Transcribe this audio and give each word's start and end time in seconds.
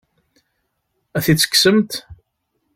Ad 1.17 1.21
t-id-tekksemt? 1.25 1.91